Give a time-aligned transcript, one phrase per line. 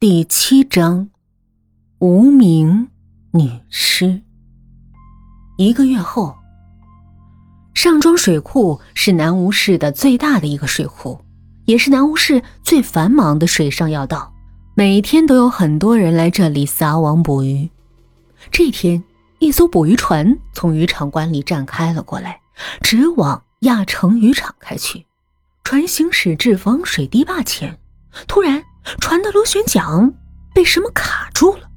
[0.00, 1.10] 第七章，
[1.98, 2.88] 无名
[3.32, 4.22] 女尸。
[5.56, 6.36] 一个月后，
[7.74, 11.20] 上庄水库是南吴市的最大的一个水库，
[11.64, 14.32] 也是南吴市最繁忙的水上要道，
[14.76, 17.68] 每天都有很多人来这里撒网捕鱼。
[18.52, 19.02] 这天，
[19.40, 22.40] 一艘捕鱼船从渔场关里站开了过来，
[22.82, 25.04] 直往亚城渔场开去。
[25.64, 27.76] 船行驶至防水堤坝前，
[28.28, 28.62] 突然，
[29.00, 30.12] 船的螺旋桨
[30.54, 31.68] 被什么卡住了。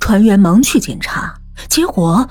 [0.00, 1.34] 船员忙去检查，
[1.68, 2.28] 结果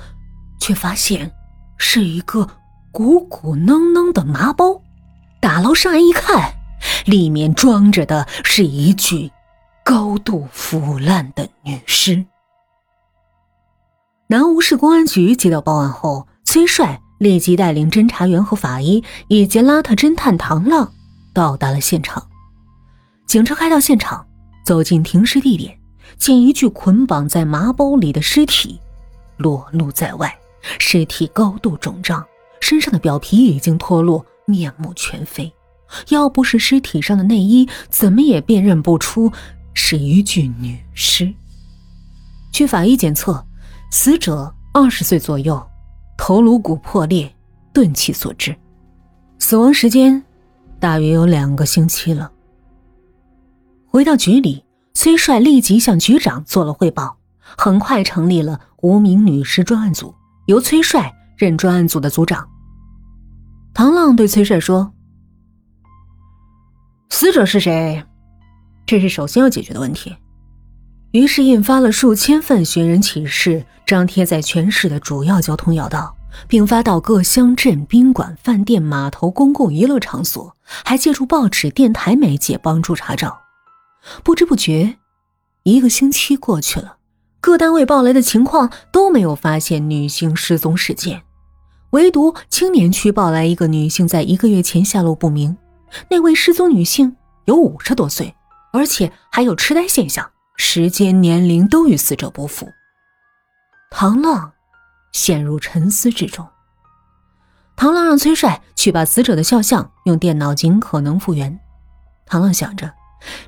[0.59, 1.31] 却发现
[1.77, 2.47] 是一个
[2.91, 4.81] 鼓鼓囊囊的麻包。
[5.39, 6.53] 打捞上岸一看，
[7.05, 9.31] 里面装着的是一具
[9.83, 12.25] 高度腐烂的女尸。
[14.27, 17.01] 南吴市公安局接到报案后，崔帅。
[17.19, 20.93] 立即带领侦查员和法医以及邋遢侦探唐浪
[21.33, 22.23] 到达了现场。
[23.27, 24.25] 警车开到现场，
[24.63, 25.77] 走进停尸地点，
[26.17, 28.79] 见一具捆绑在麻包里的尸体
[29.35, 30.33] 裸露在外，
[30.79, 32.25] 尸体高度肿胀，
[32.61, 35.51] 身上的表皮已经脱落，面目全非。
[36.07, 39.29] 要不是尸体上的内衣，怎么也辨认不出
[39.73, 41.31] 是一具女尸。
[42.53, 43.45] 据法医检测，
[43.91, 45.61] 死者二十岁左右。
[46.17, 47.31] 头颅骨破裂，
[47.71, 48.55] 钝器所致，
[49.37, 50.23] 死亡时间
[50.79, 52.31] 大约有两个星期了。
[53.97, 60.13] 回到局里，崔帅立即向局长做了汇报，很快成立了无名女尸专案组，
[60.45, 62.47] 由崔帅任专案组的组长。
[63.73, 64.93] 唐浪对崔帅说
[67.09, 68.03] ：“死者是谁？
[68.85, 70.15] 这是首先要解决的问题。”
[71.09, 76.15] 于是印发了数千份寻人启事，张贴在全市的主要交通要道，
[76.47, 83.46] 并发到各乡镇宾馆、饭店、码头、公共娱乐场所，还借助报纸、电台媒介帮助查找。
[84.23, 84.97] 不知不觉，
[85.63, 86.97] 一个星期过去了，
[87.39, 91.23] 各单位报来的情况都没有发现女性失踪事件，
[91.91, 95.57] 唯独青年区报来一个女性在一个月前下落不明。
[96.09, 97.15] 那位失踪女性
[97.45, 98.35] 有五十多岁，
[98.73, 100.29] 而且还有痴呆现象。
[100.59, 102.67] 时间、年龄都与死者不符。
[103.91, 104.51] 唐浪
[105.11, 106.47] 陷入沉思之中。
[107.75, 111.59] 唐浪让崔帅去把死者的肖像用电脑尽可能复原。
[112.25, 112.91] 唐浪想着，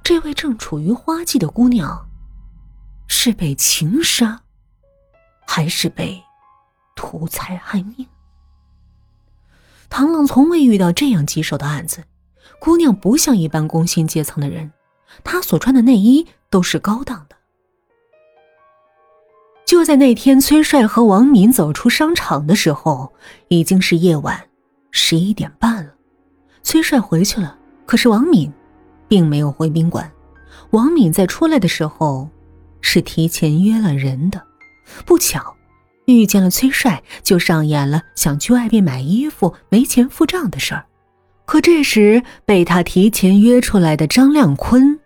[0.04, 2.08] 这位正处于花季的姑娘，
[3.08, 4.42] 是被情杀，
[5.46, 6.22] 还是被
[6.96, 8.08] 图财害命？
[9.90, 12.04] 唐浪从未遇到这样棘手的案子。
[12.60, 14.72] 姑娘不像一般工薪阶层的人，
[15.24, 16.28] 她所穿的内衣。
[16.52, 17.36] 都是高档的。
[19.68, 23.14] 就在那天，崔帅和王敏走出商场的时候，
[23.50, 24.50] 已经是夜晚
[24.90, 25.94] 十一点半了。
[26.64, 27.56] 崔帅回去了，
[27.86, 28.52] 可是王敏
[29.10, 30.10] 并没有回宾馆。
[30.70, 32.30] 王敏在出来的时候
[32.80, 34.42] 是提前约了人的，
[35.06, 35.56] 不巧
[36.06, 40.86] 遇见了崔帅，就上演了想去外边买衣服没钱付账的事儿。
[41.46, 45.00] 可这时被他提前约出来的张亮坤。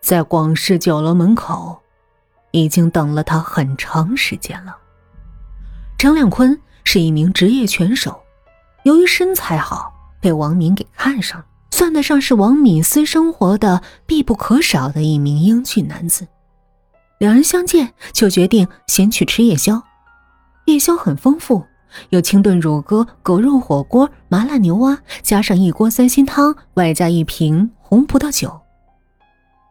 [0.00, 1.78] 在广式酒楼门口，
[2.52, 4.74] 已经等了他很长时间了。
[5.98, 8.18] 张亮坤是一名职业拳手，
[8.84, 16.26] 由于身材好，被王敏给看上了，算得上是王敏私生活的必不可少的一名英俊男子。
[17.18, 19.82] 两人相见就决定先去吃夜宵，
[20.66, 21.64] 夜宵很丰富，
[22.08, 28.60] 有清炖乳鸽、狗肉火锅、麻辣牛蛙，加上一锅三鲜汤，外加一瓶红葡萄酒。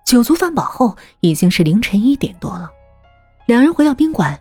[0.06, 2.70] 酒足饭饱后，已经是凌晨一点多了。
[3.46, 4.40] 两人回到宾馆，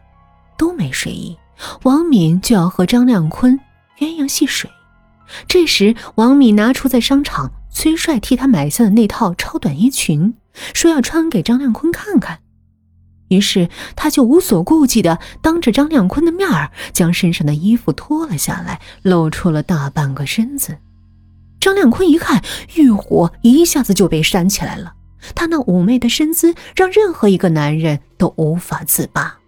[0.56, 1.36] 都没睡意。
[1.82, 3.58] 王敏就要和张亮坤
[3.98, 4.70] 鸳鸯戏水。
[5.46, 10.34] 这时，王敏拿出在商场崔帅替他买下的那套超短衣裙，
[10.74, 12.40] 说要穿给张亮坤看看。
[13.28, 20.78] 于是，他就无所顾忌的当着张亮坤的面儿，将身上的衣服脱了下来，露出了大半个身子。
[21.60, 22.42] 张亮坤一看，
[22.76, 24.94] 欲火一下子就被煽起来了。
[25.34, 29.38] 他那妩媚的身姿，让任何一个男人都无法自拔。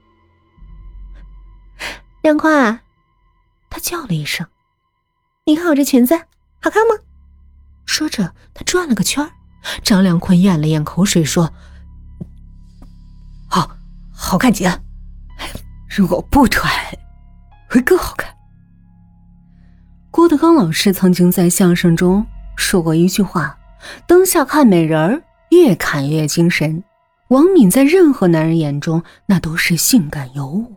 [2.23, 2.79] 亮坤，
[3.71, 4.47] 他叫了一声
[5.45, 6.15] ：“你看我这裙子
[6.61, 6.95] 好看吗？”
[7.87, 9.29] 说着，他转了个圈
[9.83, 11.53] 张亮坤咽了咽口水，说
[13.49, 13.71] ：“好，
[14.13, 14.81] 好看极了。
[15.89, 16.73] 如果不穿，
[17.69, 18.33] 会更好看。”
[20.11, 22.27] 郭德纲老师曾经在相声中
[22.57, 23.59] 说过一句话
[24.07, 26.85] ：“灯下看美人儿。”越看越精神，
[27.31, 30.77] 王敏在任何男人眼中那都是性感尤物。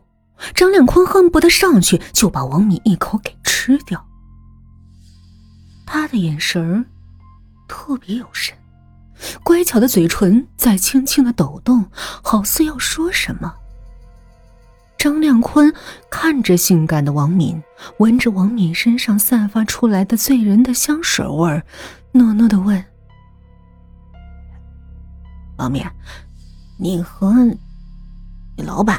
[0.55, 4.03] 张亮坤恨不得上去就把王敏一口给吃掉。
[5.85, 6.85] 他的眼神儿
[7.67, 8.55] 特别有神，
[9.43, 13.53] 乖巧的嘴唇在轻轻的抖动，好似要说什么。
[14.97, 15.73] 张亮坤
[16.09, 17.61] 看着性感的王敏，
[17.97, 21.65] 闻着王敏身上散发出来的醉人的香水味儿，
[22.13, 22.81] 诺诺的问
[25.59, 25.85] ：“王敏，
[26.79, 27.33] 你和
[28.55, 28.97] 你老板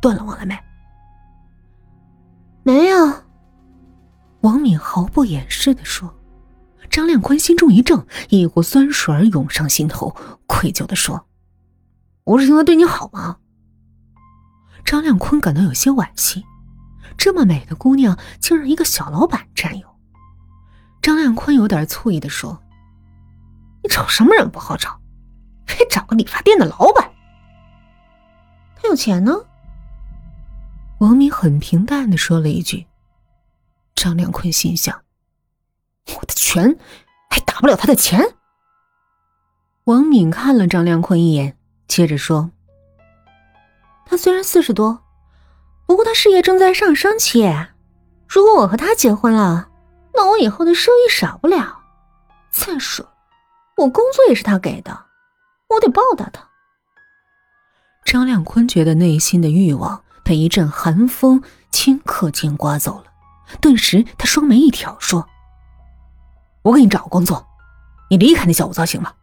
[0.00, 0.58] 断了网了没
[2.62, 3.14] ？”“没有。”
[4.64, 6.12] 敏毫不掩饰的说。
[6.90, 10.16] 张亮坤心中一怔，一股酸水涌上心头，
[10.46, 11.26] 愧疚的说
[12.24, 13.36] ：“我是听他对你好吗？”
[14.84, 16.44] 张亮坤感到有些惋惜，
[17.18, 19.86] 这么美的姑娘竟让一个小老板占有。
[21.02, 22.62] 张亮坤有点醋意的说
[23.82, 25.00] ：“你找什么人不好找，
[25.66, 27.10] 非找个理发店的老板？
[28.76, 29.32] 他有钱呢？”
[31.00, 32.86] 王敏很平淡的说了一句。
[34.04, 35.02] 张亮坤心想
[36.14, 36.76] ：“我的拳
[37.30, 38.36] 还打不了他的钱。”
[39.84, 41.56] 王敏看了张亮坤一眼，
[41.88, 42.50] 接着说。
[44.04, 45.02] 他虽然四十多，
[45.86, 47.50] 不过他事业正在上升期。
[48.28, 49.70] 如果我和他结婚了，
[50.12, 51.80] 那我以后的收益少不了。
[52.50, 53.08] 再说，
[53.78, 55.06] 我工作也是他给的，
[55.70, 56.46] 我得报答他。
[58.04, 61.42] 张亮坤觉得内心的欲望被一阵寒风
[61.72, 63.06] 顷刻间刮走了，
[63.60, 65.26] 顿时他双眉一挑，说
[66.62, 67.46] ：“我给你找个工作，
[68.10, 69.14] 你离开那小五造型吧。”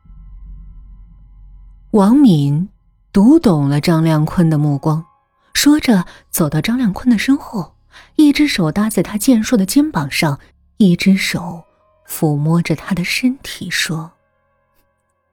[1.92, 2.70] 王敏。
[3.14, 5.06] 读懂了张亮坤的目光，
[5.54, 7.76] 说着走到张亮坤的身后，
[8.16, 10.40] 一只手搭在他健硕的肩膀上，
[10.78, 11.62] 一只手
[12.08, 14.10] 抚摸着他的身体，说：“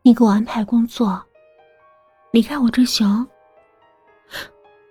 [0.03, 1.23] 你给我安排工作，
[2.33, 3.29] 离开我这行。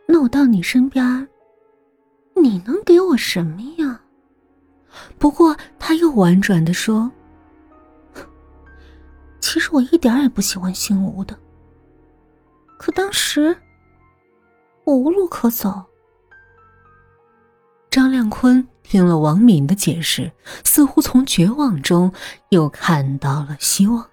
[0.08, 1.28] 那我到你身边，
[2.48, 4.02] 你能给我什么呀？”
[5.20, 7.12] 不过他又婉转的说
[9.40, 11.38] ：“其实我一点也不喜欢姓吴的。”
[12.80, 13.56] 可当时，
[14.84, 15.84] 我无路可走。
[17.90, 20.32] 张亮坤听了王敏的解释，
[20.64, 22.14] 似乎从绝望中
[22.50, 24.08] 又看到了希望。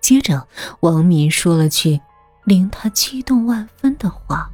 [0.00, 0.46] 接着，
[0.80, 2.00] 王敏说了句
[2.44, 4.50] 令他激动万分的话：“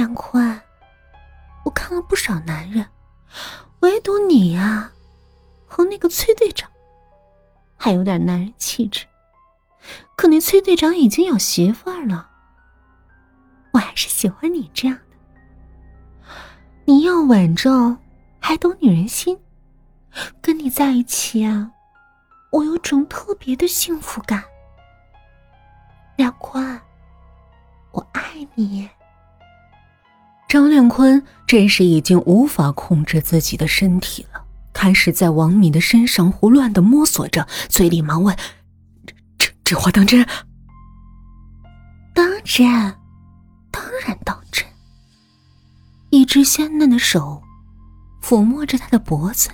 [0.00, 0.58] 梁坤，
[1.62, 2.86] 我看了不少男人，
[3.80, 4.90] 唯独你呀，
[5.66, 6.70] 和那个崔队长，
[7.76, 9.04] 还有点男人气质。”
[10.16, 12.30] 可那崔队长已经有媳妇儿了，
[13.72, 16.32] 我还是喜欢你这样的。
[16.86, 17.98] 你又稳重，
[18.38, 19.38] 还懂女人心，
[20.40, 21.70] 跟你在一起啊，
[22.52, 24.42] 我有种特别的幸福感。
[26.16, 26.80] 梁坤，
[27.90, 28.88] 我爱你。
[30.50, 34.42] 张亮坤这时已经无法控制自己的身体了，
[34.72, 38.36] 开始在王敏的身上胡乱的摸索着，嘴里忙问。
[39.06, 40.26] 这这这话当真？
[42.12, 42.66] 当真，
[43.70, 44.66] 当然当真。
[46.10, 47.40] 一只鲜嫩的手
[48.20, 49.50] 抚摸着他的脖子，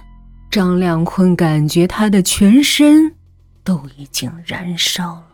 [0.50, 3.14] 张亮坤感觉他的全身
[3.62, 5.26] 都已经燃烧了。